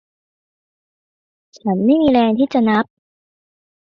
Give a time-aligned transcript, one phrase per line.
[1.57, 2.85] ฉันไม่มีแรงที่จะนับ